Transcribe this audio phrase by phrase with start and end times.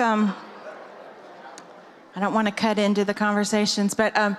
[0.00, 0.34] welcome.
[2.16, 4.34] I don't want to cut into the conversations, but um,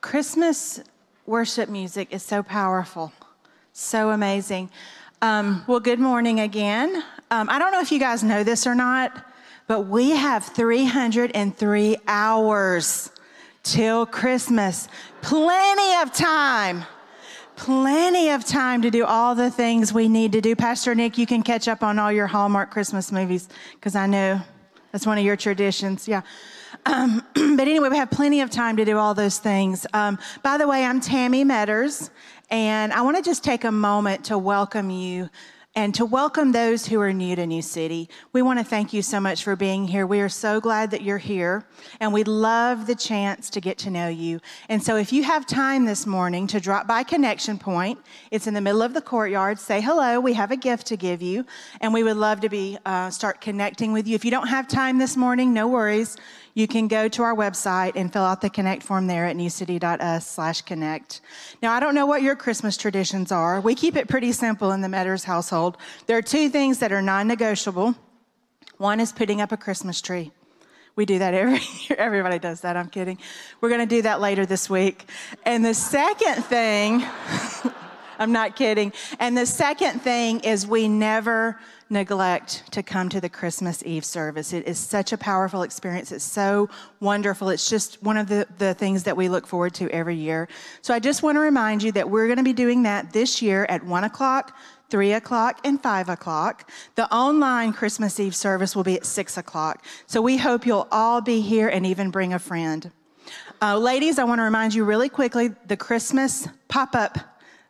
[0.00, 0.80] Christmas
[1.26, 3.12] worship music is so powerful,
[3.72, 4.68] so amazing.
[5.22, 7.04] Um, well, good morning again.
[7.30, 9.24] Um, I don't know if you guys know this or not,
[9.68, 13.12] but we have 303 hours
[13.62, 14.88] till Christmas.
[15.22, 16.84] Plenty of time.
[17.58, 20.54] Plenty of time to do all the things we need to do.
[20.54, 24.40] Pastor Nic, you can catch up on all your Hallmark Christmas movies because I know
[24.92, 26.06] that's one of your traditions.
[26.06, 26.22] Yeah.
[26.86, 29.88] Um, but anyway, we have plenty of time to do all those things.
[29.92, 32.10] Um, by the way, I'm Tammy Metters,
[32.48, 35.28] and I want to just take a moment to welcome you
[35.74, 38.08] and to welcome those who are new to New City.
[38.32, 40.06] We want to thank you so much for being here.
[40.06, 41.66] We are so glad that you're here,
[42.00, 44.40] and we love the chance to get to know you.
[44.68, 47.98] And so, if you have time this morning to drop by Connection Point,
[48.30, 49.58] it's in the middle of the courtyard.
[49.58, 50.20] Say hello.
[50.20, 51.44] We have a gift to give you,
[51.80, 54.14] and we would love to be uh, start connecting with you.
[54.14, 56.16] If you don't have time this morning, no worries
[56.54, 60.26] you can go to our website and fill out the connect form there at newcity.us
[60.26, 61.20] slash connect.
[61.62, 63.60] Now, I don't know what your Christmas traditions are.
[63.60, 65.76] We keep it pretty simple in the Metters household.
[66.06, 67.94] There are two things that are non-negotiable.
[68.78, 70.32] One is putting up a Christmas tree.
[70.98, 71.96] We do that every year.
[71.96, 72.76] Everybody does that.
[72.76, 73.18] I'm kidding.
[73.60, 75.08] We're going to do that later this week.
[75.44, 77.00] And the second thing,
[78.18, 78.92] I'm not kidding.
[79.18, 81.58] And the second thing is we never
[81.90, 84.52] neglect to come to the Christmas Eve service.
[84.52, 86.12] It is such a powerful experience.
[86.12, 86.68] It's so
[87.00, 87.48] wonderful.
[87.48, 90.48] It's just one of the, the things that we look forward to every year.
[90.82, 93.40] So I just want to remind you that we're going to be doing that this
[93.40, 94.56] year at 1 o'clock,
[94.90, 96.70] 3 o'clock, and 5 o'clock.
[96.96, 99.84] The online Christmas Eve service will be at 6 o'clock.
[100.06, 102.90] So we hope you'll all be here and even bring a friend.
[103.60, 107.18] Uh, ladies, I want to remind you really quickly the Christmas pop up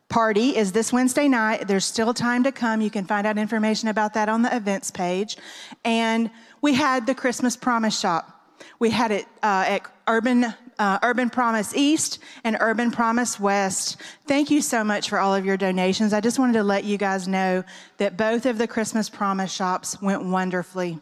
[0.09, 1.69] party is this Wednesday night.
[1.69, 2.81] There's still time to come.
[2.81, 5.37] You can find out information about that on the events page.
[5.85, 8.35] And we had the Christmas Promise Shop.
[8.79, 13.97] We had it uh, at Urban uh, Urban Promise East and Urban Promise West.
[14.27, 16.13] Thank you so much for all of your donations.
[16.13, 17.65] I just wanted to let you guys know
[17.97, 21.01] that both of the Christmas Promise shops went wonderfully.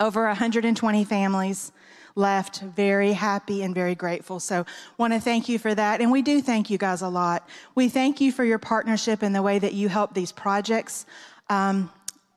[0.00, 1.70] Over 120 families
[2.18, 4.40] left very happy and very grateful.
[4.40, 4.66] So,
[4.98, 6.00] want to thank you for that.
[6.00, 7.48] And we do thank you guys a lot.
[7.74, 11.06] We thank you for your partnership in the way that you help these projects.
[11.48, 11.90] Um,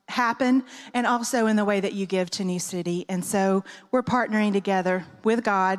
[0.08, 0.62] happen
[0.92, 3.06] and also in the way that you give to New City.
[3.08, 5.78] And so we're partnering together with God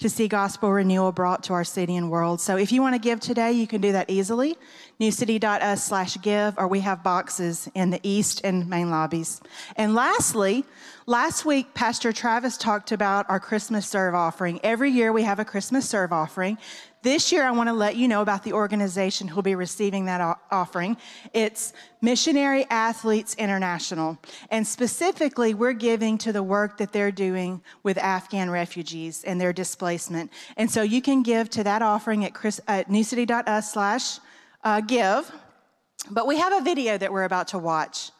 [0.00, 2.40] to see gospel renewal brought to our city and world.
[2.40, 4.56] So if you want to give today, you can do that easily.
[4.98, 9.42] newcity.us slash give, or we have boxes in the east and main lobbies.
[9.76, 10.64] And lastly,
[11.06, 14.58] last week, Pastor Travis talked about our Christmas serve offering.
[14.62, 16.56] Every year we have a Christmas serve offering.
[17.02, 20.38] This year, I want to let you know about the organization who'll be receiving that
[20.50, 20.98] offering.
[21.32, 21.72] It's
[22.02, 24.18] Missionary Athletes International.
[24.50, 29.54] And specifically, we're giving to the work that they're doing with Afghan refugees and their
[29.54, 30.30] displacement.
[30.58, 34.18] And so you can give to that offering at, Chris, at newcity.us slash
[34.62, 35.32] uh, give.
[36.10, 38.10] But we have a video that we're about to watch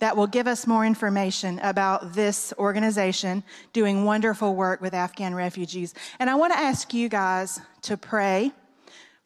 [0.00, 5.94] that will give us more information about this organization doing wonderful work with Afghan refugees.
[6.18, 8.52] And I want to ask you guys to pray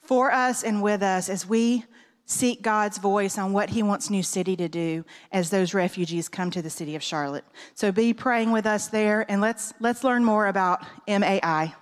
[0.03, 1.85] for us and with us as we
[2.25, 6.51] seek God's voice on what He wants New City to do as those refugees come
[6.51, 7.45] to the city of Charlotte.
[7.75, 11.75] So be praying with us there, and let's let's learn more about MAI.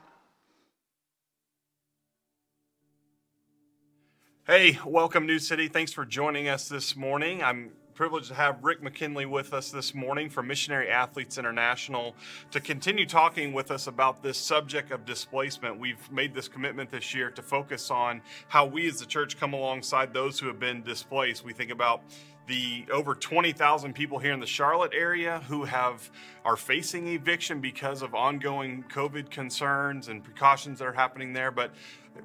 [4.46, 5.66] Hey, welcome New City.
[5.66, 7.42] Thanks for joining us this morning.
[7.42, 12.14] I'm privileged to have Rick McKinley with us this morning from Missionary Athletes International
[12.50, 15.80] to continue talking with us about this subject of displacement.
[15.80, 19.54] We've made this commitment this year to focus on how we as the church come
[19.54, 21.42] alongside those who have been displaced.
[21.42, 22.02] We think about
[22.46, 26.10] the over 20,000 people here in the Charlotte area who have
[26.44, 31.50] are facing eviction because of ongoing COVID concerns and precautions that are happening there.
[31.50, 31.72] But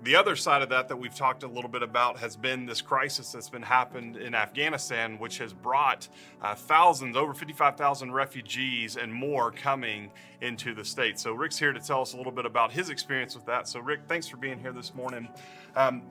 [0.03, 2.81] the other side of that that we've talked a little bit about has been this
[2.81, 6.07] crisis that's been happened in Afghanistan, which has brought
[6.41, 11.19] uh, thousands, over 55,000 refugees and more coming into the state.
[11.19, 13.67] So Rick's here to tell us a little bit about his experience with that.
[13.67, 15.27] So Rick, thanks for being here this morning.
[15.75, 16.03] Um,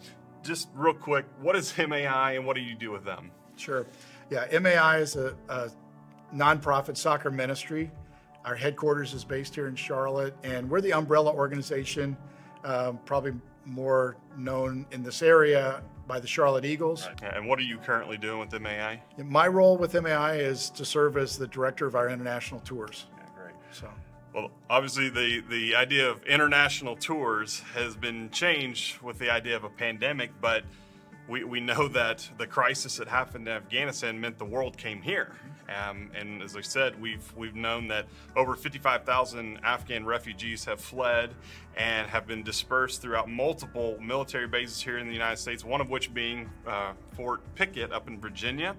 [0.43, 3.31] just real quick, what is MAI and what do you do with them?
[3.61, 3.87] Sure.
[4.31, 5.71] Yeah, MAI is a, a
[6.35, 7.91] nonprofit soccer ministry.
[8.45, 12.17] Our headquarters is based here in Charlotte, and we're the umbrella organization,
[12.65, 13.33] um, probably
[13.67, 17.07] more known in this area by the Charlotte Eagles.
[17.23, 19.03] And what are you currently doing with MAI?
[19.19, 23.07] My role with MAI is to serve as the director of our international tours.
[23.19, 23.55] Yeah, great.
[23.73, 23.89] So.
[24.35, 29.65] Well, obviously, the, the idea of international tours has been changed with the idea of
[29.65, 30.65] a pandemic, but
[31.31, 35.33] we, we know that the crisis that happened in Afghanistan meant the world came here.
[35.69, 41.31] Um, and as I said, we've, we've known that over 55,000 Afghan refugees have fled
[41.77, 45.89] and have been dispersed throughout multiple military bases here in the United States, one of
[45.89, 48.75] which being uh, Fort Pickett up in Virginia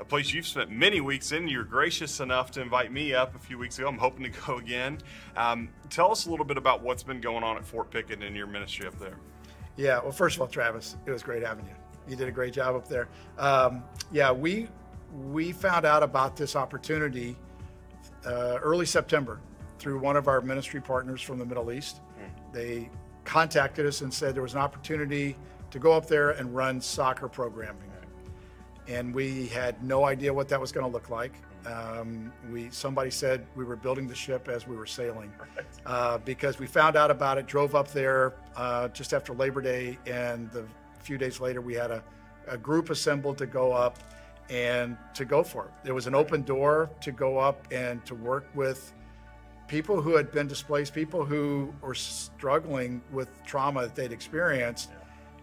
[0.00, 1.48] a place you've spent many weeks in.
[1.48, 3.88] You're gracious enough to invite me up a few weeks ago.
[3.88, 4.98] I'm hoping to go again.
[5.36, 8.36] Um, tell us a little bit about what's been going on at Fort Pickett and
[8.36, 9.16] your ministry up there.
[9.78, 11.74] Yeah, well, first of all, Travis, it was great having you.
[12.06, 13.08] You did a great job up there.
[13.38, 13.82] Um,
[14.12, 14.68] yeah, we
[15.30, 17.36] we found out about this opportunity
[18.26, 19.40] uh, early September
[19.78, 22.00] through one of our ministry partners from the Middle East.
[22.20, 22.52] Mm.
[22.52, 22.90] They
[23.24, 25.36] contacted us and said there was an opportunity
[25.70, 27.88] to go up there and run soccer programming
[28.88, 31.32] and we had no idea what that was going to look like.
[31.66, 35.32] Um, we somebody said we were building the ship as we were sailing,
[35.86, 39.98] uh, because we found out about it, drove up there uh, just after Labor Day,
[40.06, 42.02] and the, a few days later we had a,
[42.46, 43.98] a group assembled to go up
[44.50, 45.70] and to go for it.
[45.84, 48.94] There was an open door to go up and to work with
[49.66, 54.90] people who had been displaced, people who were struggling with trauma that they'd experienced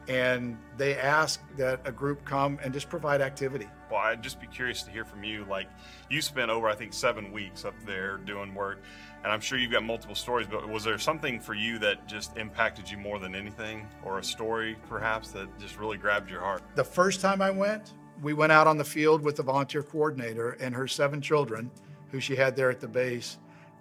[0.08, 3.68] and they asked that a group come and just provide activity.
[3.98, 5.46] I'd just be curious to hear from you.
[5.50, 5.68] Like,
[6.10, 8.82] you spent over, I think, seven weeks up there doing work,
[9.24, 12.38] and I'm sure you've got multiple stories, but was there something for you that just
[12.38, 16.62] impacted you more than anything, or a story perhaps that just really grabbed your heart?
[16.76, 20.52] The first time I went, we went out on the field with the volunteer coordinator
[20.62, 21.72] and her seven children,
[22.12, 23.38] who she had there at the base,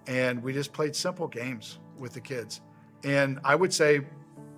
[0.07, 2.61] and we just played simple games with the kids.
[3.03, 4.01] And I would say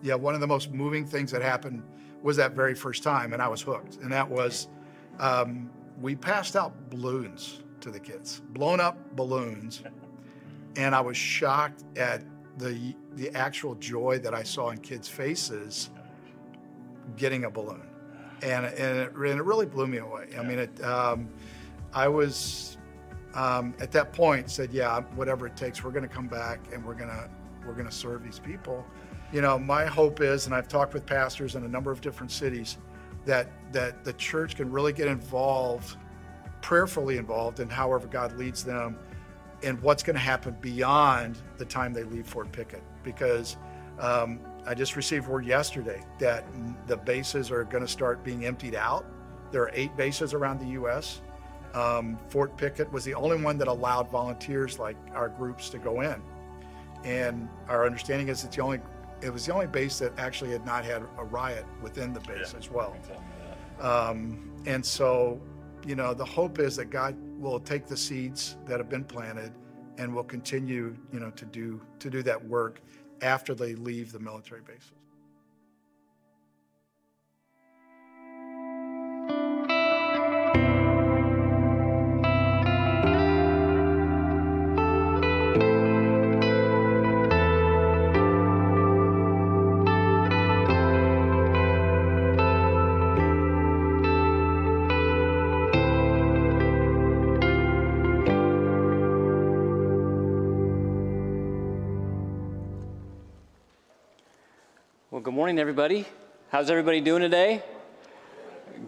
[0.02, 1.84] yeah, one of the most moving things that happened
[2.22, 3.98] was that very first time, and I was hooked.
[3.98, 4.68] And that was
[5.20, 5.70] um,
[6.02, 9.84] we passed out balloons to the kids, blown up balloons,
[10.76, 12.24] and I was shocked at
[12.58, 15.90] the the actual joy that I saw in kids' faces
[17.16, 17.88] getting a balloon,
[18.42, 20.30] and and it, and it really blew me away.
[20.38, 20.84] I mean, it.
[20.84, 21.30] Um,
[21.94, 22.78] I was
[23.34, 26.84] um, at that point said, yeah, whatever it takes, we're going to come back and
[26.84, 27.30] we're going to
[27.66, 28.86] we're going to serve these people
[29.32, 32.32] you know, my hope is, and I've talked with pastors in a number of different
[32.32, 32.78] cities,
[33.28, 35.98] that that the church can really get involved,
[36.62, 38.98] prayerfully involved in however God leads them,
[39.62, 42.82] and what's going to happen beyond the time they leave Fort Pickett.
[43.04, 43.58] Because
[44.00, 46.46] um, I just received word yesterday that
[46.88, 49.06] the bases are going to start being emptied out.
[49.52, 51.22] There are eight bases around the U.S.
[51.74, 56.02] Um, Fort Pickett was the only one that allowed volunteers like our groups to go
[56.02, 56.22] in.
[57.04, 58.80] And our understanding is it's the only
[59.22, 62.54] it was the only base that actually had not had a riot within the base
[62.54, 62.96] yeah, as well.
[63.80, 65.42] Um, and so,
[65.86, 69.54] you know, the hope is that God will take the seeds that have been planted
[69.98, 72.82] and will continue, you know, to do to do that work
[73.22, 74.92] after they leave the military bases.
[105.48, 106.06] Morning, everybody.
[106.50, 107.64] How's everybody doing today?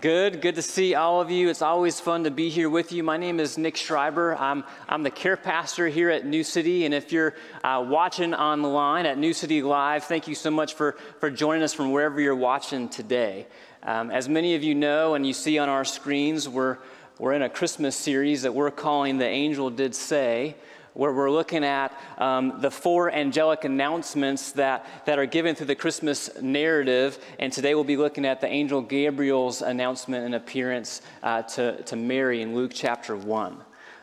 [0.02, 1.48] Good, good to see all of you.
[1.48, 3.02] It's always fun to be here with you.
[3.02, 4.38] My name is Nic Schrieber.
[4.38, 6.84] I'm, I'm the care pastor here at New City.
[6.84, 7.34] And if you're
[7.64, 11.32] uh, watching on the line at New City Live, thank you so much for, for
[11.32, 13.48] joining us from wherever you're watching today.
[13.84, 16.80] Um, as many of you know and you see on our screens, we're,
[17.20, 20.58] we're in a Christmas series that we're calling The Angel Did Say
[21.00, 25.76] where we're looking at um, the four angelic announcements that, that are given through the
[25.76, 27.18] Christmas narrative.
[27.40, 31.96] And today we'll be looking at the angel Gabriel's announcement and appearance uh, to, to
[31.96, 33.58] Mary in Luke chapter 1.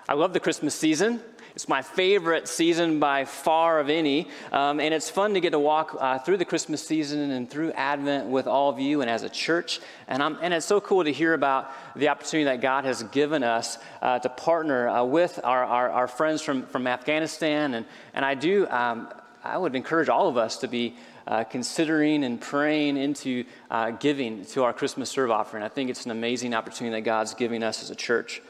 [0.09, 1.21] I love the Christmas season.
[1.57, 4.29] It's my favorite season by far of any.
[4.53, 7.73] Um, and it's fun to get to walk uh, through the Christmas season and through
[7.73, 9.81] Advent with all of you and as a church.
[10.07, 13.43] And, I'm, and it's so cool to hear about the opportunity that God has given
[13.43, 17.73] us uh, to partner uh, with our, our, our, friends from, from Afghanistan.
[17.73, 19.09] And, and I do, um,
[19.43, 20.95] I would encourage all of us to be.
[21.29, 25.65] Uh, considering and praying into uh, giving to our Christmas serve offering.
[25.65, 28.41] I think it's an amazing opportunity that God's giving us as a church.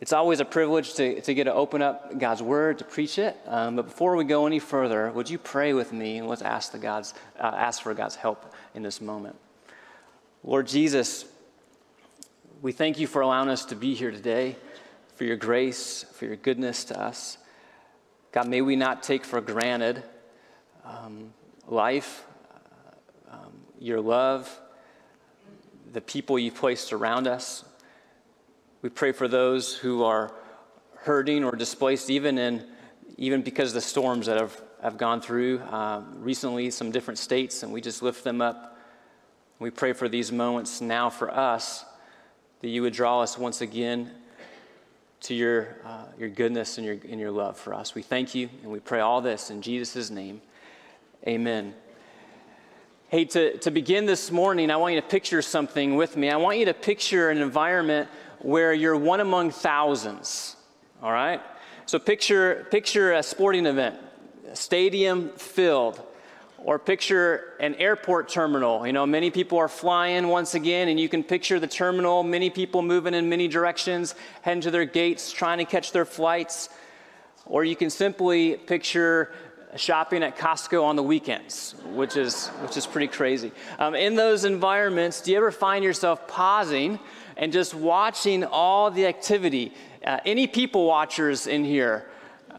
[0.00, 3.36] It's always a privilege to, to get to open up God's word, to preach it.
[3.46, 6.72] Um, but before we go any further, would you pray with me and let's ask,
[6.72, 9.36] the God's, uh, ask for God's help in this moment.
[10.42, 11.26] Lord Jesus,
[12.62, 14.56] we thank you for allowing us to be here today,
[15.16, 17.36] for your grace, for your goodness to us.
[18.32, 20.02] God, may we not take for granted
[20.82, 21.34] um,
[21.66, 22.24] life,
[23.30, 24.60] uh, um, your love,
[25.92, 27.64] the people you've placed around us.
[28.82, 30.32] We pray for those who are
[30.96, 32.66] hurting or displaced, even in
[33.20, 37.62] even because of the storms that have, have gone through um, recently, some different states,
[37.62, 38.78] and we just lift them up.
[39.58, 41.84] We pray for these moments now for us
[42.62, 44.10] that you would draw us once again
[45.20, 47.94] to your, uh, your goodness and your, and your love for us.
[47.94, 50.40] We thank you and we pray all this in Jesus' name.
[51.26, 51.74] Amen.
[53.08, 56.30] Hey, to, to begin this morning, I want you to picture something with me.
[56.30, 58.08] I want you to picture an environment
[58.40, 60.56] where you're one among thousands,
[61.02, 61.40] all right?
[61.86, 63.96] So picture, picture a sporting event,
[64.50, 66.02] a stadium filled,
[66.62, 68.86] or picture an airport terminal.
[68.86, 72.50] You know, many people are flying once again, and you can picture the terminal, many
[72.50, 76.68] people moving in many directions, heading to their gates, trying to catch their flights.
[77.46, 79.32] Or you can simply picture
[79.76, 83.52] shopping at Costco on the weekends, which is, which is pretty crazy.
[83.78, 86.98] Um, in those environments, do you ever find yourself pausing
[87.40, 89.74] and just watching all the activity?
[90.04, 92.06] Uh, any people watchers in here?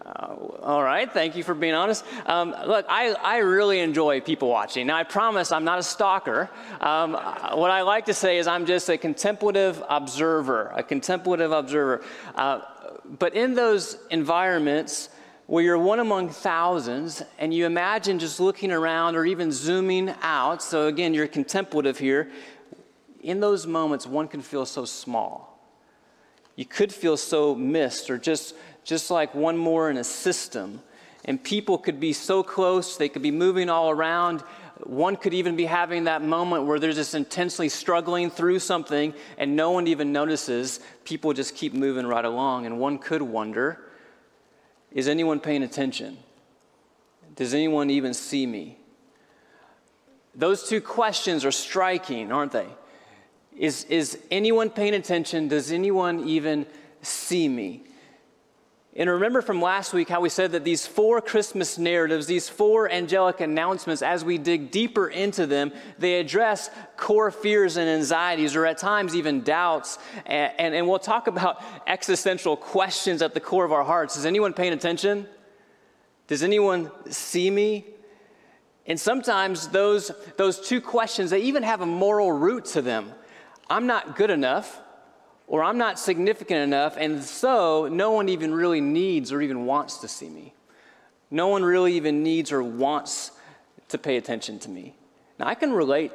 [0.05, 2.03] Uh, all right, thank you for being honest.
[2.25, 4.88] Um, look, I, I really enjoy people watching.
[4.88, 6.50] Now, I promise I'm not a stalker.
[6.81, 12.03] Um, what I like to say is I'm just a contemplative observer, a contemplative observer.
[12.35, 12.61] Uh,
[13.19, 15.09] but in those environments
[15.45, 20.63] where you're one among thousands and you imagine just looking around or even zooming out,
[20.63, 22.31] so again, you're contemplative here,
[23.21, 25.51] in those moments, one can feel so small
[26.55, 30.81] you could feel so missed or just, just like one more in a system.
[31.25, 34.41] And people could be so close, they could be moving all around.
[34.83, 39.55] One could even be having that moment where they're just intensely struggling through something and
[39.55, 40.79] no one even notices.
[41.05, 42.65] People just keep moving right along.
[42.65, 43.79] And one could wonder
[44.91, 46.17] is anyone paying attention?
[47.35, 48.77] Does anyone even see me?
[50.35, 52.67] Those two questions are striking, aren't they?
[53.58, 55.48] Is, is anyone paying attention?
[55.48, 56.65] Does anyone even
[57.01, 57.84] see me?
[58.93, 62.91] And remember from last week how we said that these four Christmas narratives, these four
[62.91, 68.65] angelic announcements, as we dig deeper into them, they address core fears and anxieties, or
[68.65, 69.98] at times even doubts.
[70.25, 74.17] And, and, and, we'll talk about existential questions at the core of our hearts.
[74.17, 75.25] Is anyone paying attention?
[76.27, 77.86] Does anyone see me?
[78.86, 83.13] And sometimes those, those two questions, they even have a moral root to them.
[83.71, 84.81] I'm not good enough
[85.47, 89.97] or I'm not significant enough, and so no one even really needs or even wants
[89.97, 90.53] to see me.
[91.29, 93.31] No one really even needs or wants
[93.89, 94.95] to pay attention to me.
[95.39, 96.11] Now, I can relate.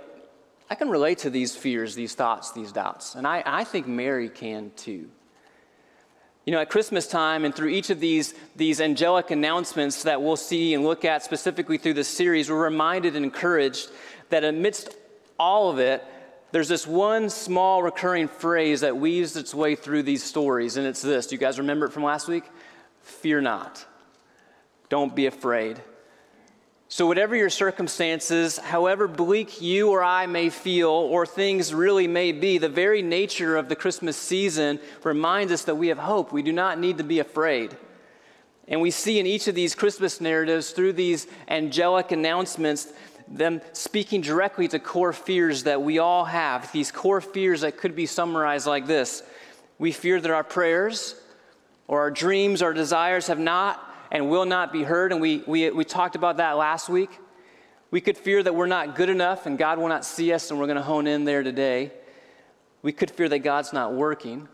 [0.70, 4.28] I can relate to these fears, these thoughts, these doubts, and I, I think Mary
[4.28, 5.08] can too.
[6.44, 10.36] You know, at Christmas time and through each of these, these angelic announcements that we'll
[10.36, 13.90] see and look at specifically through this series, we're reminded and encouraged
[14.30, 14.94] that amidst
[15.38, 16.04] all of it,
[16.52, 21.02] there's this one small recurring phrase that weaves its way through these stories, and it's
[21.02, 21.26] this.
[21.26, 22.44] Do you guys remember it from last week?
[23.02, 23.84] Fear not.
[24.88, 25.80] Don't be afraid.
[26.88, 32.30] So, whatever your circumstances, however bleak you or I may feel, or things really may
[32.30, 36.32] be, the very nature of the Christmas season reminds us that we have hope.
[36.32, 37.76] We do not need to be afraid.
[38.68, 42.92] And we see in each of these Christmas narratives, through these angelic announcements,
[43.28, 47.96] them speaking directly to core fears that we all have, these core fears that could
[47.96, 49.22] be summarized like this
[49.78, 51.14] We fear that our prayers
[51.88, 55.12] or our dreams, our desires have not and will not be heard.
[55.12, 57.10] And we, we, we talked about that last week.
[57.90, 60.58] We could fear that we're not good enough and God will not see us, and
[60.58, 61.92] we're going to hone in there today.
[62.82, 64.48] We could fear that God's not working,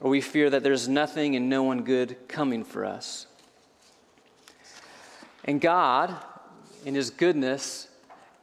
[0.00, 3.26] or we fear that there's nothing and no one good coming for us.
[5.44, 6.16] And God,
[6.84, 7.88] in his goodness,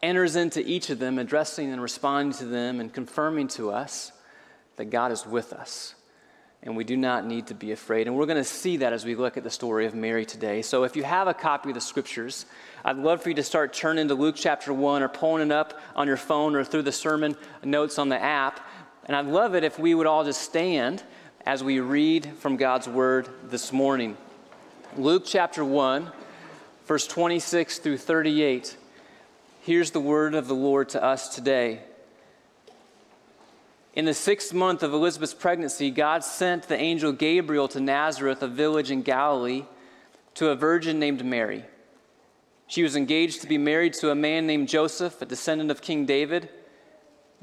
[0.01, 4.11] enters into each of them, addressing and responding to them and confirming to us
[4.77, 5.95] that God is with us.
[6.61, 8.07] And we do not need to be afraid.
[8.07, 10.61] And we're going to see that as we look at the story of Mary today.
[10.61, 12.45] So if you have a copy of the scriptures,
[12.83, 15.79] I'd love for you to start turning to Luke chapter 1 or pulling it up
[15.95, 18.59] on your phone or through the sermon notes on the app.
[19.05, 21.01] And I'd love it if we would all just stand
[21.45, 24.17] as we read from God's word this morning.
[24.97, 26.11] Luke chapter 1
[26.89, 28.75] verse 26 through 38.
[29.61, 31.81] Here's the word of the Lord to us today.
[33.93, 38.47] In the sixth month of Elizabeth's pregnancy, God sent the angel Gabriel to Nazareth, a
[38.47, 39.65] village in Galilee,
[40.33, 41.63] to a virgin named Mary.
[42.65, 46.07] She was engaged to be married to a man named Joseph, a descendant of King
[46.07, 46.49] David.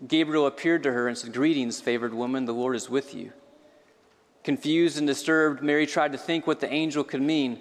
[0.09, 3.33] Gabriel appeared to her and said, Greetings, favored woman, the Lord is with you.
[4.43, 7.61] Confused and disturbed, Mary tried to think what the angel could mean.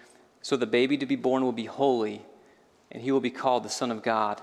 [0.41, 2.23] So the baby to be born will be holy,
[2.91, 4.41] and he will be called the Son of God.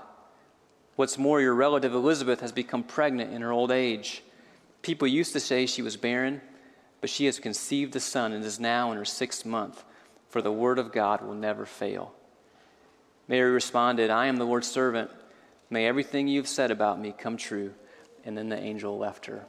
[0.95, 4.23] What's more, your relative Elizabeth has become pregnant in her old age.
[4.81, 6.41] People used to say she was barren,
[7.01, 9.83] but she has conceived a son and is now in her sixth month,
[10.29, 12.13] for the word of God will never fail.
[13.27, 15.11] Mary responded, I am the Lord's servant.
[15.69, 17.73] May everything you've said about me come true.
[18.25, 19.45] And then the angel left her.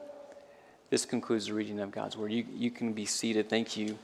[0.91, 2.33] This concludes the reading of God's word.
[2.33, 3.49] You, you can be seated.
[3.49, 3.99] Thank you.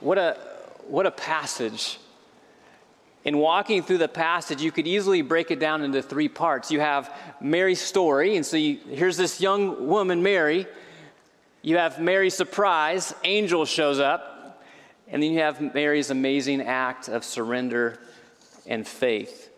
[0.00, 0.38] What a,
[0.88, 1.98] what a passage.
[3.24, 6.70] In walking through the passage, you could easily break it down into three parts.
[6.70, 10.66] You have Mary's story, and so you, here's this young woman, Mary.
[11.60, 14.64] You have Mary's surprise, angel shows up,
[15.06, 17.98] and then you have Mary's amazing act of surrender
[18.66, 19.50] and faith.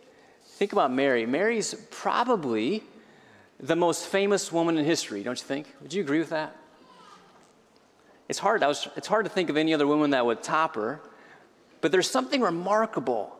[0.44, 1.24] Think about Mary.
[1.24, 2.82] Mary's probably
[3.60, 5.72] the most famous woman in history, don't you think?
[5.82, 6.56] Would you agree with that?
[8.32, 11.02] It's hard, was, it's hard to think of any other woman that would top her,
[11.82, 13.38] but there's something remarkable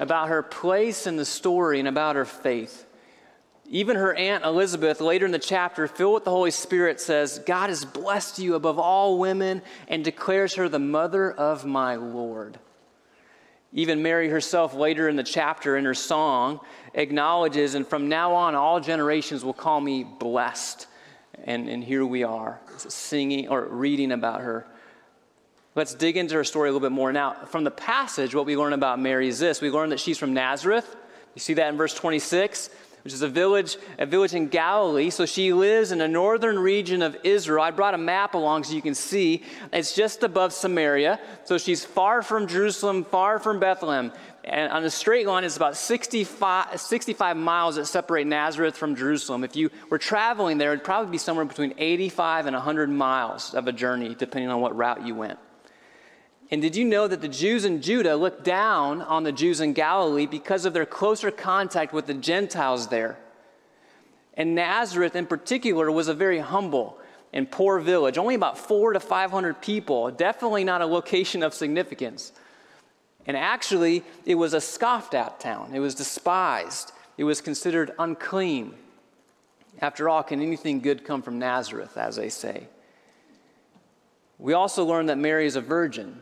[0.00, 2.84] about her place in the story and about her faith.
[3.70, 7.68] Even her aunt Elizabeth, later in the chapter, filled with the Holy Spirit, says, God
[7.68, 12.58] has blessed you above all women and declares her the mother of my Lord.
[13.72, 16.58] Even Mary herself, later in the chapter, in her song,
[16.94, 20.88] acknowledges, and from now on, all generations will call me blessed.
[21.44, 24.66] And, and here we are, singing or reading about her.
[25.74, 27.12] Let's dig into her story a little bit more.
[27.12, 30.18] Now, from the passage, what we learn about Mary is this we learn that she's
[30.18, 30.96] from Nazareth.
[31.34, 32.68] You see that in verse 26
[33.04, 35.10] which is a village, a village in Galilee.
[35.10, 37.62] So she lives in the northern region of Israel.
[37.62, 39.42] I brought a map along so you can see.
[39.72, 41.20] It's just above Samaria.
[41.44, 44.12] So she's far from Jerusalem, far from Bethlehem.
[44.44, 49.44] And on a straight line, it's about 65, 65 miles that separate Nazareth from Jerusalem.
[49.44, 53.68] If you were traveling there, it'd probably be somewhere between 85 and 100 miles of
[53.68, 55.38] a journey, depending on what route you went.
[56.52, 59.72] And did you know that the Jews in Judah looked down on the Jews in
[59.72, 63.18] Galilee because of their closer contact with the Gentiles there?
[64.34, 66.98] And Nazareth, in particular, was a very humble
[67.32, 72.32] and poor village, only about four to 500 people, definitely not a location of significance.
[73.26, 78.74] And actually, it was a scoffed at town, it was despised, it was considered unclean.
[79.80, 82.68] After all, can anything good come from Nazareth, as they say?
[84.38, 86.18] We also learn that Mary is a virgin.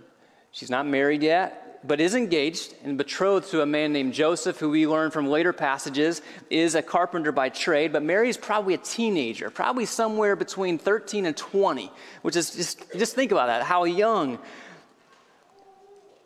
[0.53, 4.71] She's not married yet, but is engaged and betrothed to a man named Joseph, who
[4.71, 7.93] we learn from later passages is a carpenter by trade.
[7.93, 11.91] But Mary is probably a teenager, probably somewhere between 13 and 20,
[12.23, 14.39] which is just, just think about that, how young.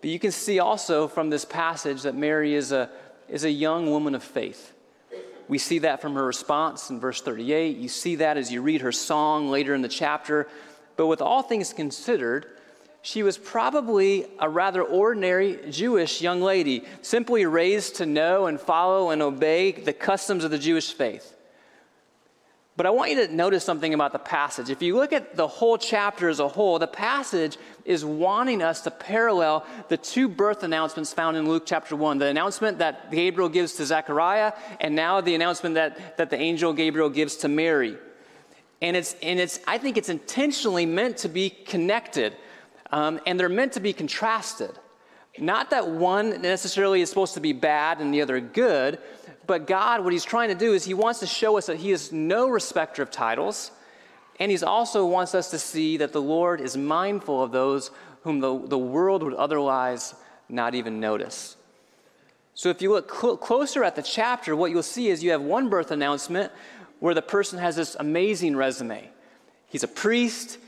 [0.01, 2.91] But you can see also from this passage that Mary is a,
[3.29, 4.73] is a young woman of faith.
[5.47, 7.77] We see that from her response in verse 38.
[7.77, 10.49] You see that as you read her song later in the chapter.
[10.97, 12.47] But with all things considered,
[13.05, 19.11] she was probably a rather ordinary Jewish young lady, simply raised to know and follow
[19.11, 21.37] and obey the customs of the Jewish faith.
[22.79, 24.71] But I want you to notice something about the passage.
[24.71, 28.81] If you look at the whole chapter as a whole, the passage is wanting us
[28.81, 33.51] to parallel the two birth announcements found in Luke chapter 1 the announcement that Gabriel
[33.51, 37.99] gives to Zechariah, and now the announcement that, that the angel Gabriel gives to Mary.
[38.81, 42.35] And it's, and it's, I think it's intentionally meant to be connected
[42.95, 44.71] um, and they're meant to be contrasted.
[45.37, 49.01] Not that one necessarily is supposed to be bad and the other good,
[49.49, 51.91] but God, what He's trying to do is He wants to show us that He
[51.91, 53.73] is no respecter of titles,
[54.39, 57.91] and He also wants us to see that the Lord is mindful of those
[58.23, 60.15] whom the, the world would otherwise
[60.49, 61.57] not even notice.
[62.55, 65.43] So, if you look cl- closer at the chapter, what you'll see is you have
[65.43, 66.53] one birth announcement
[67.01, 69.11] where the person has this amazing resume.
[69.67, 70.59] He's a priest,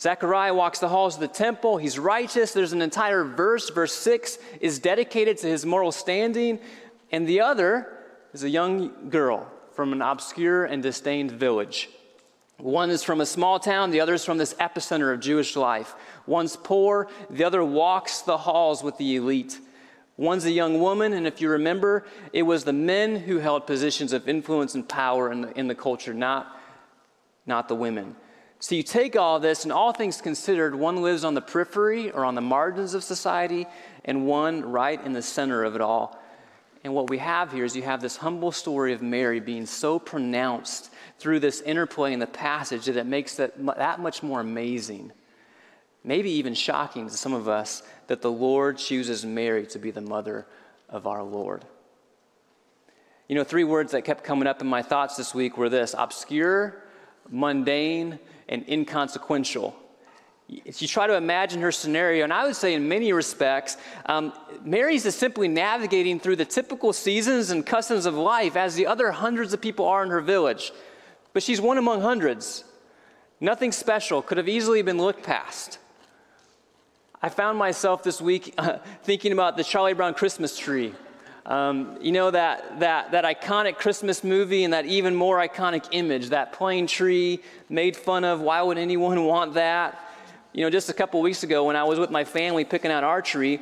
[0.00, 1.76] Zechariah walks the halls of the temple.
[1.76, 2.52] He's righteous.
[2.52, 3.68] There's an entire verse.
[3.68, 6.58] Verse 6 is dedicated to his moral standing.
[7.12, 7.98] And the other
[8.32, 11.90] is a young girl from an obscure and disdained village.
[12.56, 15.94] One is from a small town, the other is from this epicenter of Jewish life.
[16.26, 19.58] One's poor, the other walks the halls with the elite.
[20.18, 24.12] One's a young woman, and if you remember, it was the men who held positions
[24.12, 26.60] of influence and power in the, in the culture, not,
[27.46, 28.14] not the women.
[28.60, 32.26] So you take all this, and all things considered, one lives on the periphery or
[32.26, 33.66] on the margins of society,
[34.04, 36.20] and one right in the center of it all.
[36.84, 39.98] And what we have here is you have this humble story of Mary being so
[39.98, 45.10] pronounced through this interplay in the passage that it makes that, that much more amazing,
[46.04, 50.00] maybe even shocking to some of us, that the Lord chooses Mary to be the
[50.02, 50.46] mother
[50.90, 51.64] of our Lord.
[53.26, 55.94] You know, three words that kept coming up in my thoughts this week were this
[55.96, 56.82] obscure,
[57.30, 58.18] mundane,
[58.50, 59.74] and inconsequential.
[60.48, 64.32] You try to imagine her scenario, and I would say, in many respects, um,
[64.64, 69.12] Mary's is simply navigating through the typical seasons and customs of life as the other
[69.12, 70.72] hundreds of people are in her village.
[71.32, 72.64] But she's one among hundreds.
[73.40, 75.78] Nothing special could have easily been looked past.
[77.22, 80.94] I found myself this week uh, thinking about the Charlie Brown Christmas tree.
[81.50, 86.28] Um, you know, that, that, that iconic Christmas movie and that even more iconic image,
[86.28, 88.40] that plain tree made fun of.
[88.40, 90.00] Why would anyone want that?
[90.52, 93.02] You know, just a couple weeks ago when I was with my family picking out
[93.02, 93.58] our tree,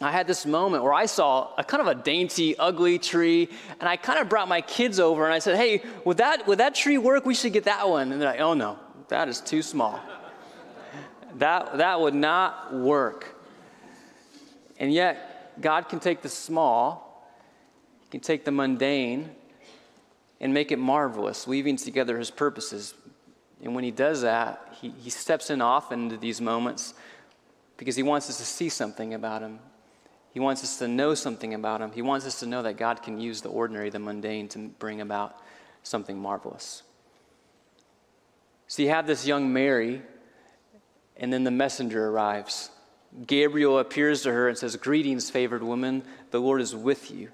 [0.00, 3.88] I had this moment where I saw a kind of a dainty, ugly tree, and
[3.88, 6.74] I kind of brought my kids over and I said, Hey, would that, would that
[6.74, 7.24] tree work?
[7.24, 8.10] We should get that one.
[8.10, 10.00] And they're like, Oh no, that is too small.
[11.36, 13.40] that, that would not work.
[14.80, 17.11] And yet, God can take the small,
[18.12, 19.30] can take the mundane,
[20.38, 22.92] and make it marvelous, weaving together His purposes.
[23.62, 26.92] And when He does that, He, he steps in often into these moments
[27.78, 29.60] because He wants us to see something about Him.
[30.34, 31.90] He wants us to know something about Him.
[31.90, 35.00] He wants us to know that God can use the ordinary, the mundane, to bring
[35.00, 35.34] about
[35.82, 36.82] something marvelous.
[38.66, 40.02] So you have this young Mary,
[41.16, 42.68] and then the messenger arrives.
[43.26, 47.30] Gabriel appears to her and says, Greetings, favored woman, the Lord is with you.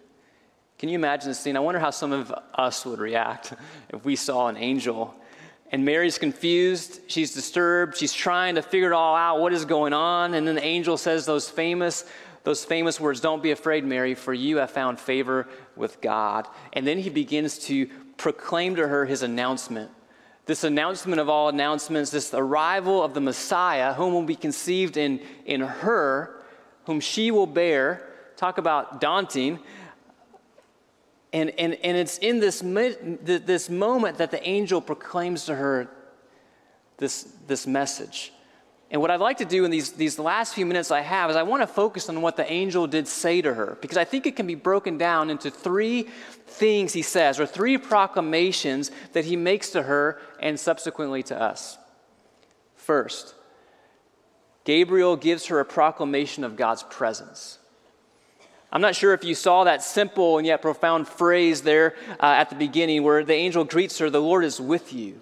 [0.79, 1.57] Can you imagine the scene?
[1.57, 3.55] I wonder how some of us would react
[3.91, 5.15] if we saw an angel.
[5.71, 9.93] And Mary's confused, she's disturbed, she's trying to figure it all out, what is going
[9.93, 10.35] on.
[10.35, 12.05] And then the angel says those famous
[12.49, 16.49] those famous words, Don't be afraid, Mary, for you have found favor with God.
[16.73, 17.87] And then he begins to
[18.17, 19.91] proclaim to her his announcement.
[20.47, 25.21] This announcement of all announcements, this arrival of the Messiah, whom will be conceived in,
[25.45, 26.41] in her,
[26.87, 28.09] whom she will bear.
[28.37, 29.59] Talk about daunting.
[31.33, 35.89] And, and, and it's in this, this moment that the angel proclaims to her
[36.97, 38.33] this, this message.
[38.91, 41.37] And what I'd like to do in these, these last few minutes I have is
[41.37, 44.27] I want to focus on what the angel did say to her, because I think
[44.27, 46.09] it can be broken down into three
[46.47, 51.77] things he says, or three proclamations that he makes to her and subsequently to us.
[52.77, 53.35] First,
[54.65, 57.58] Gabriel gives her a proclamation of God's presence.
[58.71, 62.51] I'm not sure if you saw that simple and yet profound phrase there uh, at
[62.51, 65.21] the beginning where the angel greets her, The Lord is with you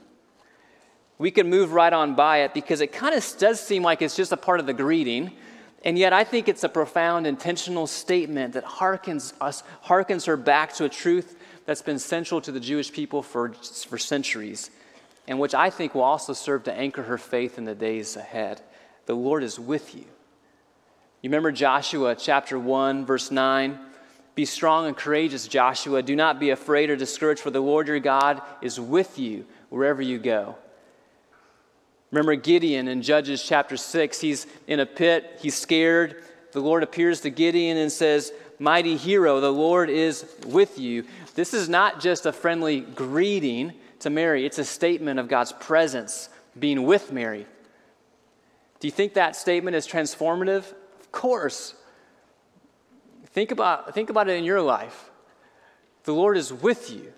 [1.19, 4.17] we can move right on by it because it kind of does seem like it's
[4.17, 5.33] just a part of the greeting.
[5.85, 10.75] And yet, I think it's a profound, intentional statement that harkens us, harkens her back
[10.75, 14.71] to a truth that's been central to the Jewish people for, for centuries,
[15.29, 18.63] and which I think will also serve to anchor her faith in the days ahead.
[19.07, 20.05] The Lord is with you.
[21.23, 23.79] You remember Joshua chapter 1, verse 9?
[24.35, 26.03] Be strong and courageous, Joshua.
[26.03, 30.03] Do not be afraid or discouraged, for the Lord your God is with you wherever
[30.03, 30.57] you go.
[32.11, 34.21] Remember Gideon in Judges chapter 6.
[34.21, 36.23] He's in a pit, he's scared.
[36.53, 41.05] The Lord appears to Gideon and says, Mighty hero, the Lord is with you.
[41.35, 46.29] This is not just a friendly greeting to Mary, it's a statement of God's presence
[46.59, 47.47] being with Mary.
[48.81, 50.65] Do you think that statement is transformative?
[51.17, 51.75] Course.
[53.29, 55.11] Think about, think about it in your life.
[56.05, 57.11] The Lord is with you,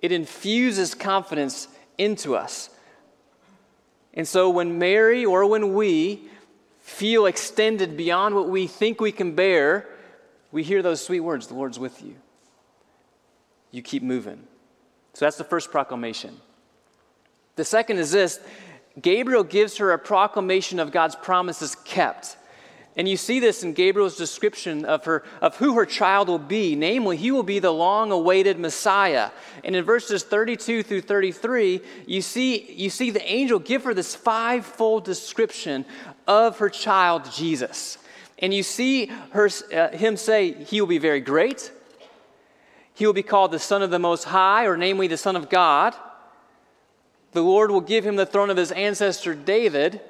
[0.00, 2.70] it infuses confidence into us.
[4.14, 6.26] And so when Mary or when we
[6.80, 9.90] feel extended beyond what we think we can bear,
[10.50, 12.14] we hear those sweet words the Lord's with you.
[13.72, 14.42] You keep moving.
[15.12, 16.40] So that's the first proclamation.
[17.56, 18.40] The second is this
[19.02, 22.38] Gabriel gives her a proclamation of God's promises kept.
[22.96, 26.76] And you see this in Gabriel's description of, her, of who her child will be.
[26.76, 29.30] Namely, he will be the long awaited Messiah.
[29.64, 34.14] And in verses 32 through 33, you see, you see the angel give her this
[34.14, 35.84] five-fold description
[36.28, 37.98] of her child, Jesus.
[38.38, 41.72] And you see her, uh, him say, He will be very great.
[42.94, 45.50] He will be called the Son of the Most High, or namely the Son of
[45.50, 45.96] God.
[47.32, 50.00] The Lord will give him the throne of his ancestor David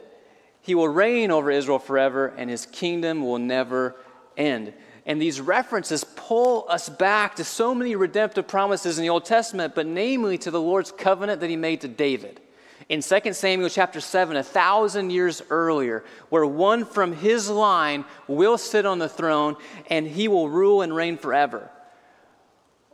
[0.64, 3.94] he will reign over Israel forever, and his kingdom will never
[4.34, 4.72] end.
[5.04, 9.74] And these references pull us back to so many redemptive promises in the Old Testament,
[9.74, 12.40] but namely to the Lord's covenant that he made to David.
[12.88, 18.56] In 2 Samuel chapter 7, a thousand years earlier, where one from his line will
[18.56, 19.56] sit on the throne
[19.90, 21.70] and he will rule and reign forever.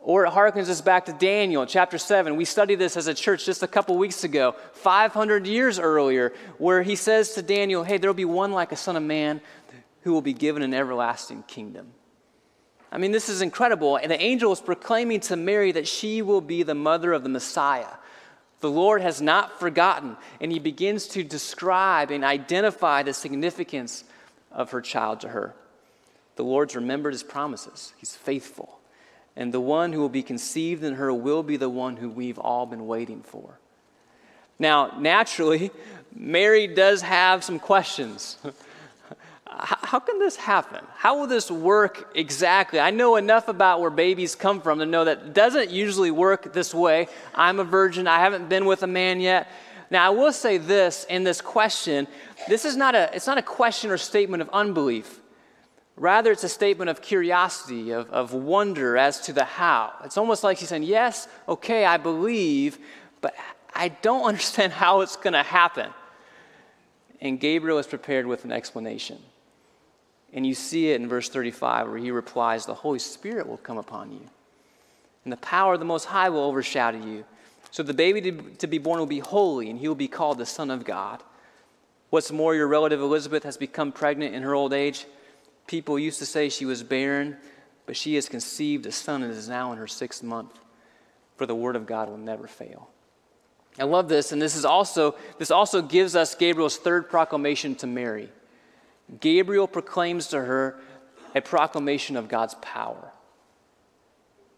[0.03, 2.35] Or it harkens us back to Daniel, chapter 7.
[2.35, 6.81] We studied this as a church just a couple weeks ago, 500 years earlier, where
[6.81, 9.41] he says to Daniel, Hey, there will be one like a son of man
[10.01, 11.93] who will be given an everlasting kingdom.
[12.91, 13.97] I mean, this is incredible.
[13.97, 17.29] And the angel is proclaiming to Mary that she will be the mother of the
[17.29, 17.85] Messiah.
[18.59, 24.03] The Lord has not forgotten, and he begins to describe and identify the significance
[24.51, 25.53] of her child to her.
[26.37, 28.80] The Lord's remembered his promises, he's faithful
[29.35, 32.39] and the one who will be conceived in her will be the one who we've
[32.39, 33.59] all been waiting for.
[34.59, 35.71] Now, naturally,
[36.15, 38.37] Mary does have some questions.
[39.45, 40.83] How can this happen?
[40.95, 42.79] How will this work exactly?
[42.79, 46.73] I know enough about where babies come from to know that doesn't usually work this
[46.73, 47.07] way.
[47.35, 49.49] I'm a virgin, I haven't been with a man yet.
[49.89, 52.07] Now, I will say this in this question
[52.47, 55.20] this is not a, it's not a question or statement of unbelief.
[56.01, 59.93] Rather, it's a statement of curiosity, of, of wonder as to the how.
[60.03, 62.79] It's almost like he's saying, Yes, okay, I believe,
[63.21, 63.35] but
[63.75, 65.91] I don't understand how it's going to happen.
[67.21, 69.19] And Gabriel is prepared with an explanation.
[70.33, 73.77] And you see it in verse 35 where he replies, The Holy Spirit will come
[73.77, 74.27] upon you,
[75.23, 77.25] and the power of the Most High will overshadow you.
[77.69, 80.39] So the baby to, to be born will be holy, and he will be called
[80.39, 81.21] the Son of God.
[82.09, 85.05] What's more, your relative Elizabeth has become pregnant in her old age.
[85.67, 87.37] People used to say she was barren,
[87.85, 90.59] but she has conceived a son and is now in her sixth month.
[91.37, 92.89] For the word of God will never fail.
[93.79, 97.87] I love this, and this is also this also gives us Gabriel's third proclamation to
[97.87, 98.29] Mary.
[99.19, 100.79] Gabriel proclaims to her
[101.33, 103.11] a proclamation of God's power.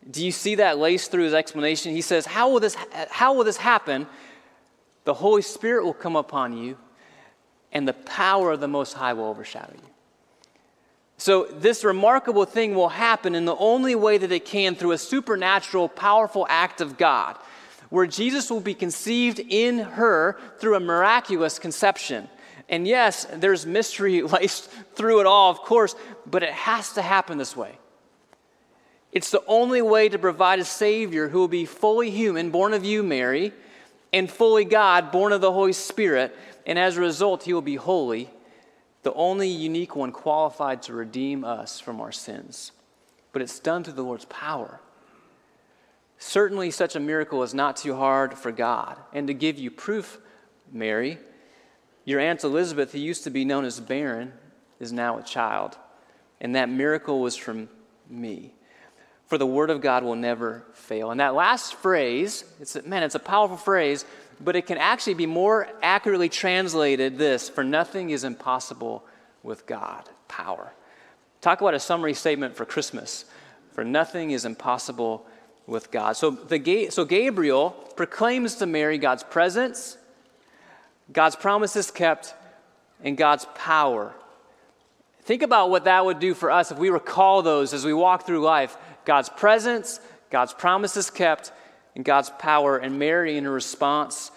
[0.10, 1.94] Do you see that laced through his explanation?
[1.94, 2.76] He says, How will this,
[3.10, 4.08] how will this happen?
[5.06, 6.78] The Holy Spirit will come upon you,
[7.72, 9.93] and the power of the Most High will overshadow you.
[11.24, 14.98] So, this remarkable thing will happen in the only way that it can through a
[14.98, 17.38] supernatural, powerful act of God,
[17.88, 22.28] where Jesus will be conceived in her through a miraculous conception.
[22.68, 27.38] And yes, there's mystery laced through it all, of course, but it has to happen
[27.38, 27.78] this way.
[29.14, 32.84] It's the only way to provide a Savior who will be fully human, born of
[32.84, 33.54] you, Mary,
[34.12, 36.36] and fully God, born of the Holy Spirit.
[36.66, 38.30] And as a result, he will be holy
[39.04, 42.72] the only unique one qualified to redeem us from our sins.
[43.32, 44.80] But it's done through the Lord's power.
[46.18, 48.98] Certainly, such a miracle is not too hard for God.
[49.12, 50.20] And to give you proof,
[50.72, 51.18] Mary,
[52.06, 54.32] your Aunt Elizabeth, who used to be known as barren,
[54.80, 55.78] is now a child.
[56.40, 57.68] And that miracle was from
[58.10, 58.54] me.
[59.28, 61.12] For the word of God will never fail.
[61.12, 64.06] And that last phrase, it's, man, it's a powerful phrase
[64.40, 69.04] but it can actually be more accurately translated this for nothing is impossible
[69.44, 70.10] with God.
[70.28, 70.74] Power.
[71.42, 73.26] Talk about a summary statement for Christmas.
[73.74, 75.26] For nothing is impossible
[75.66, 76.16] with God.
[76.16, 79.98] So, the, so Gabriel proclaims to Mary God's presence,
[81.12, 82.34] God's promises kept,
[83.04, 84.14] and God's power.
[85.24, 88.26] Think about what that would do for us if we recall those as we walk
[88.26, 91.52] through life God's presence, God's promises kept,
[91.96, 92.78] and God's power.
[92.78, 94.32] And Mary, in her response,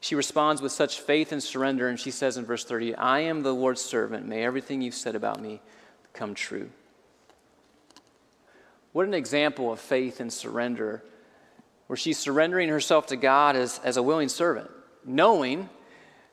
[0.00, 3.42] she responds with such faith and surrender, and she says in verse 30, I am
[3.42, 4.26] the Lord's servant.
[4.26, 5.60] May everything you've said about me
[6.12, 6.70] come true.
[8.92, 11.02] What an example of faith and surrender,
[11.86, 14.70] where she's surrendering herself to God as, as a willing servant,
[15.04, 15.68] knowing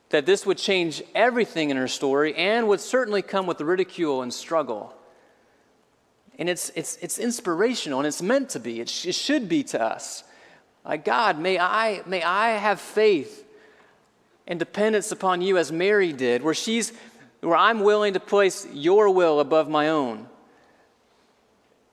[0.10, 4.34] that this would change everything in her story and would certainly come with ridicule and
[4.34, 4.94] struggle.
[6.38, 9.64] And it's, it's, it's inspirational and it's meant to be, it, sh- it should be
[9.64, 10.24] to us.
[10.86, 13.46] Like, God, may I, may I have faith
[14.48, 16.92] and dependence upon you as Mary did, where she's
[17.40, 20.28] where I'm willing to place your will above my own.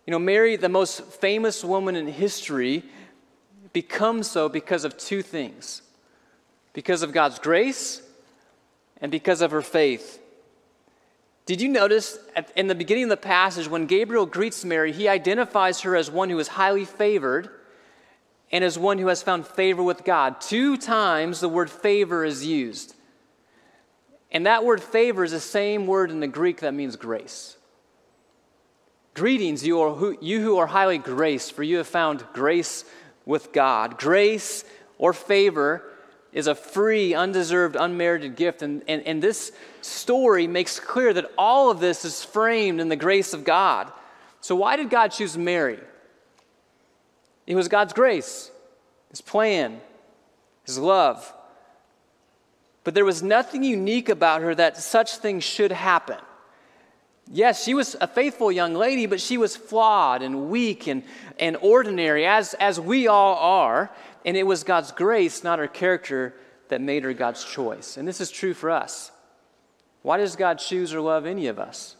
[0.06, 2.84] You know, Mary, the most famous woman in history,
[3.72, 5.82] becomes so because of two things
[6.72, 8.00] because of God's grace
[9.00, 10.20] and because of her faith.
[11.46, 15.08] Did you notice at, in the beginning of the passage when Gabriel greets Mary, he
[15.08, 17.50] identifies her as one who is highly favored
[18.52, 20.40] and as one who has found favor with God.
[20.40, 22.94] Two times the word favor is used.
[24.32, 27.56] And that word favor is the same word in the Greek that means grace.
[29.14, 32.84] Greetings, you, who, you who are highly graced, for you have found grace
[33.26, 33.98] with God.
[33.98, 34.64] Grace
[34.98, 35.84] or favor
[36.32, 38.62] is a free, undeserved, unmerited gift.
[38.62, 42.96] And, and, and this story makes clear that all of this is framed in the
[42.96, 43.92] grace of God.
[44.40, 45.78] So, why did God choose Mary?
[47.50, 48.48] It was God's grace,
[49.10, 49.80] His plan,
[50.62, 51.34] His love.
[52.84, 56.18] But there was nothing unique about her that such things should happen.
[57.28, 61.02] Yes, she was a faithful young lady, but she was flawed and weak and,
[61.40, 63.90] and ordinary, as, as we all are.
[64.24, 66.36] And it was God's grace, not her character,
[66.68, 67.96] that made her God's choice.
[67.96, 69.10] And this is true for us.
[70.02, 71.96] Why does God choose or love any of us?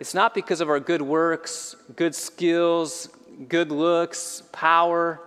[0.00, 3.08] It's not because of our good works, good skills,
[3.48, 5.20] good looks, power.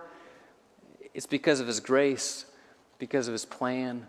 [1.14, 2.44] It's because of His grace,
[2.98, 4.06] because of His plan,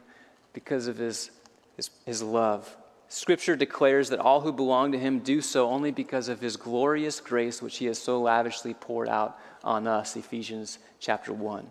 [0.54, 1.32] because of His,
[1.76, 2.76] His, his love.
[3.10, 7.20] Scripture declares that all who belong to Him do so only because of His glorious
[7.20, 11.68] grace, which He has so lavishly poured out on us, Ephesians chapter 1.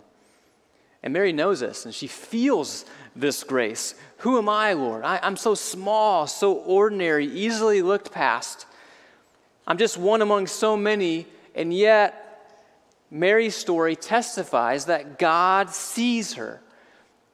[1.03, 3.94] And Mary knows this, and she feels this grace.
[4.18, 5.05] Who am I, Lord?
[5.05, 8.66] I, am so small, so ordinary, easily looked past.
[9.66, 12.25] I'm just one among so many, and yet
[13.10, 16.60] Mary's story testifies that God sees her.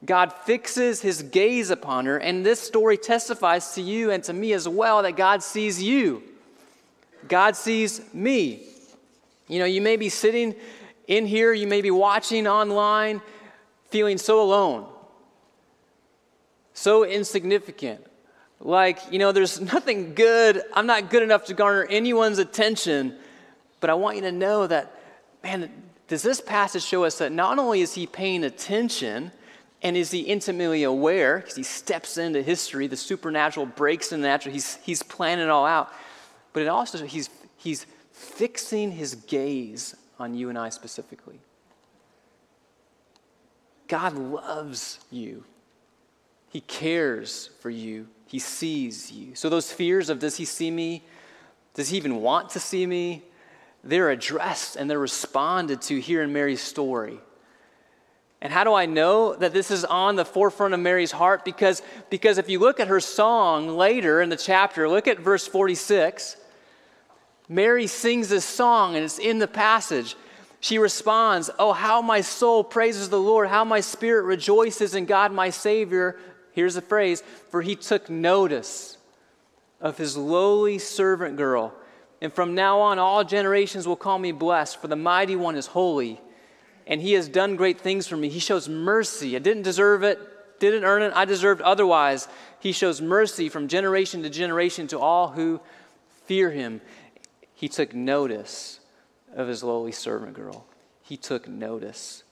[0.04, 4.52] God fixes his gaze upon her, and this story testifies to you and to me
[4.52, 6.22] as well that God sees you.
[7.28, 8.64] God sees me.
[9.48, 10.54] You know, you may be sitting
[11.06, 13.20] in here, you may be watching online,
[13.90, 14.86] feeling so alone,
[16.74, 18.04] so insignificant.
[18.60, 20.62] Like, you know, there's nothing good.
[20.72, 23.16] I'm not good enough to garner anyone's attention.
[23.80, 25.01] But I want you to know that,
[25.42, 25.70] man,
[26.08, 29.32] does this passage show us that not only is he paying attention
[29.82, 34.28] and is he intimately aware, because he steps into history, the supernatural breaks in the
[34.28, 35.92] natural, he's, he's planning it all out,
[36.52, 41.40] but it also, he's, he's fixing his gaze on you and I specifically.
[43.88, 45.44] God loves you.
[46.48, 48.06] He cares for you.
[48.26, 49.34] He sees you.
[49.34, 51.02] So, those fears of does he see me?
[51.74, 53.22] Does he even want to see me?
[53.84, 57.20] They're addressed and they're responded to here in Mary's story.
[58.40, 61.44] And how do I know that this is on the forefront of Mary's heart?
[61.44, 65.46] Because, because if you look at her song later in the chapter, look at verse
[65.46, 66.36] 46.
[67.48, 70.16] Mary sings this song and it's in the passage.
[70.58, 75.32] She responds, Oh, how my soul praises the Lord, how my spirit rejoices in God
[75.32, 76.18] my Savior.
[76.52, 78.96] Here's the phrase for he took notice
[79.80, 81.74] of his lowly servant girl.
[82.22, 85.66] And from now on, all generations will call me blessed, for the mighty one is
[85.66, 86.20] holy,
[86.86, 88.28] and he has done great things for me.
[88.28, 89.34] He shows mercy.
[89.34, 90.20] I didn't deserve it,
[90.60, 92.28] didn't earn it, I deserved otherwise.
[92.60, 95.60] He shows mercy from generation to generation to all who
[96.26, 96.80] fear him.
[97.54, 98.78] He took notice
[99.34, 100.64] of his lowly servant girl.
[101.02, 102.22] He took notice.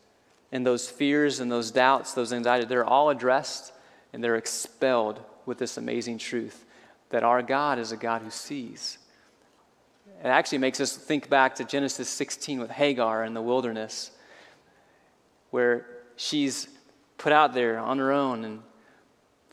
[0.52, 3.72] And those fears and those doubts, those anxieties, they're all addressed
[4.12, 6.64] and they're expelled with this amazing truth
[7.08, 8.98] that our God is a God who sees.
[10.22, 14.10] It actually makes us think back to Genesis 16 with Hagar in the wilderness,
[15.50, 16.68] where she's
[17.16, 18.62] put out there on her own and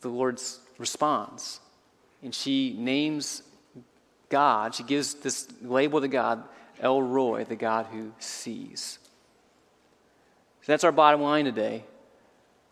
[0.02, 0.40] the Lord
[0.76, 1.60] responds.
[2.22, 3.42] And she names
[4.28, 6.44] God, she gives this label to God
[6.80, 8.98] El Roi, the God who sees.
[10.62, 11.84] So that's our bottom line today.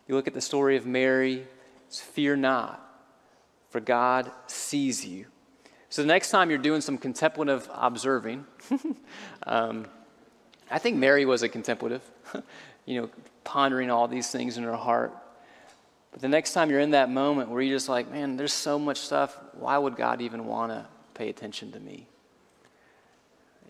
[0.07, 1.47] You look at the story of Mary,
[1.87, 2.81] it's fear not,
[3.71, 5.27] for God sees you.
[5.89, 8.45] So the next time you're doing some contemplative observing,
[9.47, 9.87] um,
[10.71, 12.03] I think Mary was a contemplative,
[12.87, 13.11] you know,
[13.45, 15.17] pondering all these things in her heart.
[16.11, 18.79] But the next time you're in that moment where you're just like, man, there's so
[18.79, 22.07] much stuff, why would God even want to pay attention to me?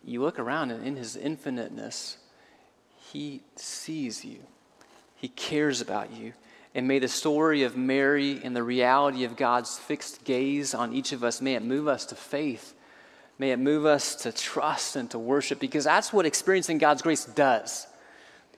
[0.06, 2.16] you look around and in his infiniteness,
[3.12, 4.38] he sees you.
[5.16, 6.32] He cares about you.
[6.76, 11.12] And may the story of Mary and the reality of God's fixed gaze on each
[11.12, 12.74] of us, may it move us to faith.
[13.38, 17.24] May it move us to trust and to worship because that's what experiencing God's grace
[17.24, 17.86] does.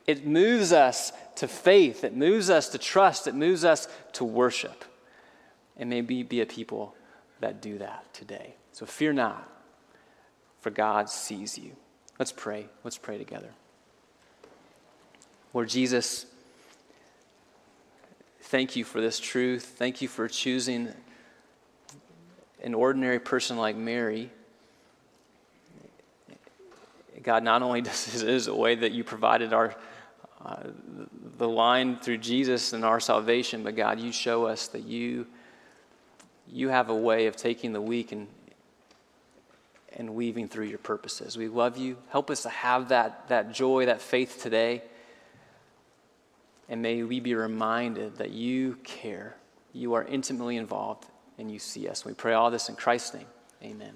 [0.05, 4.85] It moves us to faith, it moves us to trust, it moves us to worship.
[5.77, 6.97] And may we be a people
[7.39, 8.57] that do that today.
[8.73, 9.49] So fear not
[10.61, 11.77] for God sees you.
[12.19, 12.67] Let's pray.
[12.83, 13.51] Let's pray together.
[15.55, 16.27] Lord Jesus,
[18.49, 19.75] thank you for this truth.
[19.77, 20.89] Thank you for choosing
[22.63, 24.31] an ordinary person like Mary.
[27.23, 29.77] God, not only does this is a way that you provided our
[30.43, 30.63] uh,
[31.37, 35.27] the line through Jesus and our salvation, but God, you show us that you
[36.47, 38.29] you have a way of taking the weak and
[39.93, 41.37] and weaving through your purposes.
[41.37, 41.99] We love you.
[42.09, 44.83] Help us to have that, that joy, that faith today.
[46.69, 49.37] And may we be reminded that you care.
[49.73, 51.07] You are intimately involved
[51.39, 52.05] and you see us.
[52.05, 53.27] We pray all this in Christ's name.
[53.63, 53.95] Amen.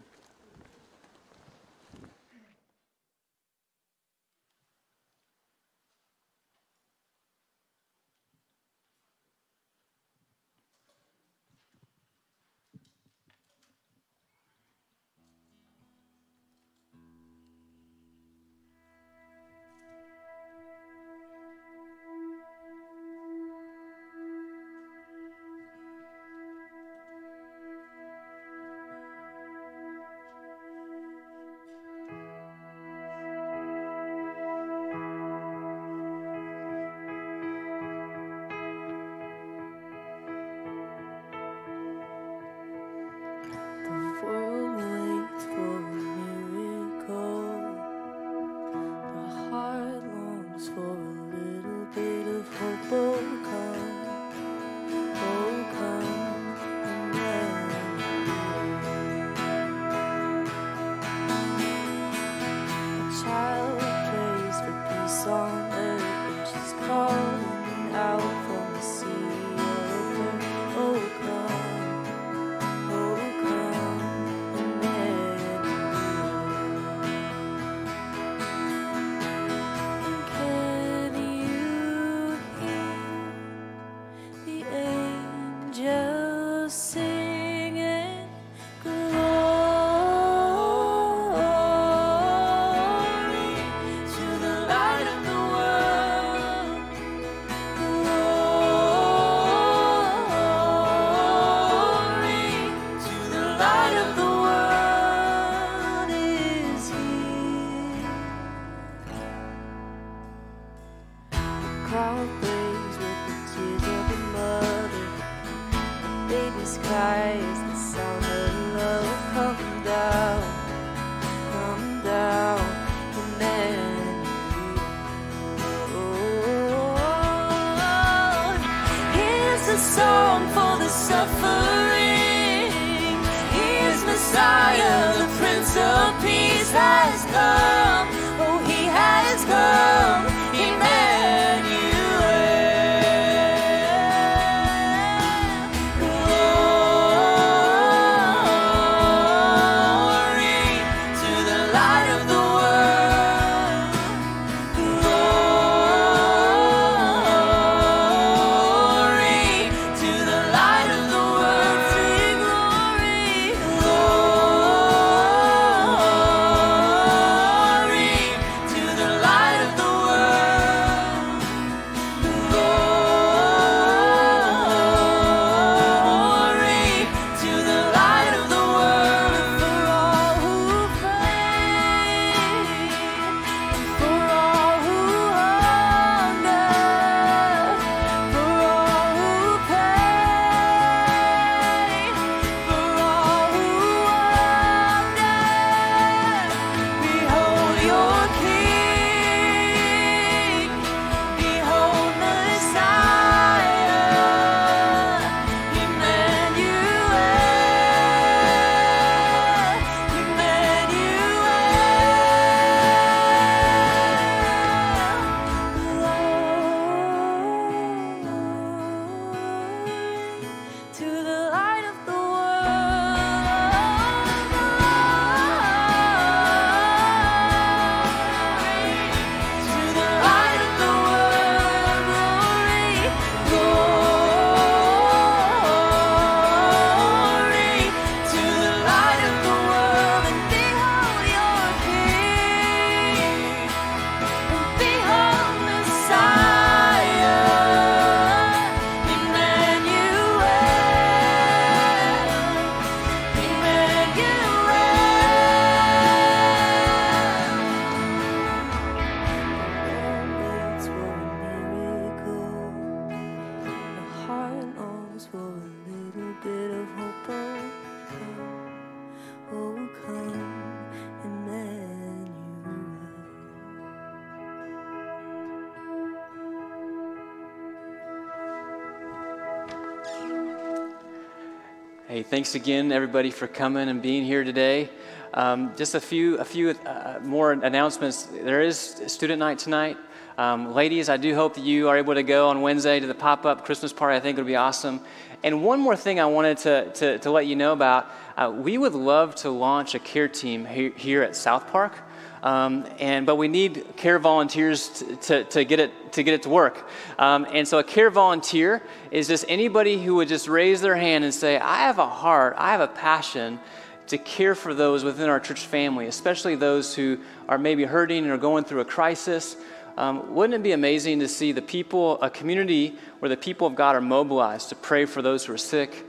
[282.33, 284.89] Thanks again, everybody, for coming and being here today.
[285.35, 288.22] Um, just a few, a few uh, more announcements.
[288.22, 289.99] There is student night tonight.
[290.39, 293.14] Um, ladies, I do hope that you are able to go on Wednesday to the
[293.14, 294.16] pop-up Christmas party.
[294.16, 295.03] I think it'll be awesome.
[295.43, 298.78] And one more thing I wanted to, to, to let you know about: uh, we
[298.78, 301.99] would love to launch a care team here, here at South Park.
[302.43, 306.43] Um, and but we need care volunteers to, to, to get it to get it
[306.43, 306.88] to work.
[307.18, 308.82] Um, and so a care volunteer
[309.12, 312.55] is just anybody who would just raise their hand and say, "I have a heart,
[312.59, 313.61] I have a passion."
[314.09, 317.18] To care for those within our church family, especially those who
[317.49, 319.57] are maybe hurting or going through a crisis.
[319.97, 323.74] Um, wouldn't it be amazing to see the people, a community where the people of
[323.74, 326.05] God are mobilized to pray for those who are sick,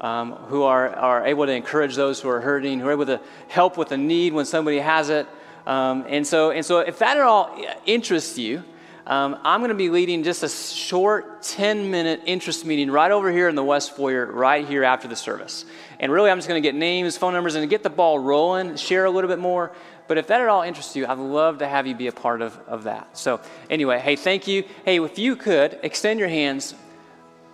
[0.00, 3.20] um, who are, are able to encourage those who are hurting, who are able to
[3.46, 5.28] help with a need when somebody has it?
[5.66, 8.62] Um, and, so, and so, if that at all interests you,
[9.06, 13.30] um, I'm going to be leading just a short 10 minute interest meeting right over
[13.30, 15.66] here in the West Foyer, right here after the service.
[16.00, 18.76] And really, I'm just going to get names, phone numbers, and get the ball rolling,
[18.76, 19.72] share a little bit more.
[20.06, 22.42] But if that at all interests you, I'd love to have you be a part
[22.42, 23.16] of, of that.
[23.16, 24.64] So, anyway, hey, thank you.
[24.84, 26.74] Hey, if you could extend your hands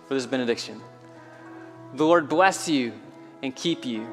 [0.07, 0.81] for this benediction.
[1.93, 2.93] The Lord bless you
[3.41, 4.07] and keep you.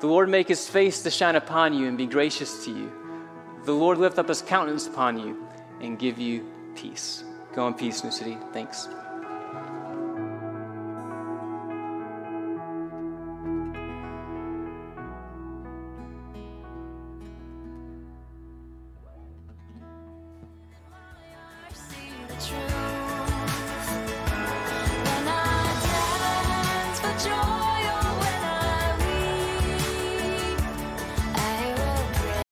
[0.00, 3.01] The Lord make his face to shine upon you and be gracious to you.
[3.64, 5.46] The Lord lift up his countenance upon you
[5.80, 6.44] and give you
[6.74, 7.22] peace.
[7.54, 8.38] Go in peace, New City.
[8.52, 8.88] Thanks.